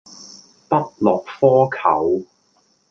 [0.67, 2.25] 不落窠臼